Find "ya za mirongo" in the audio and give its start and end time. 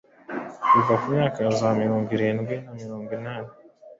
1.45-2.09